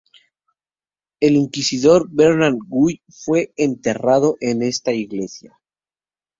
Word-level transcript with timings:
El 1.19 1.35
inquisidor 1.35 2.07
Bernard 2.09 2.55
Gui 2.67 3.03
fue 3.07 3.53
enterrado 3.55 4.35
en 4.39 4.63
esta 4.63 4.91
iglesia. 4.93 5.59